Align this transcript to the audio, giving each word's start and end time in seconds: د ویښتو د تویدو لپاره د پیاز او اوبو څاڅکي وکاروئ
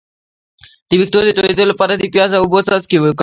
د 0.87 0.91
ویښتو 0.99 1.19
د 1.25 1.29
تویدو 1.37 1.63
لپاره 1.71 1.93
د 1.95 2.03
پیاز 2.13 2.31
او 2.33 2.43
اوبو 2.45 2.59
څاڅکي 2.67 2.97
وکاروئ 2.99 3.19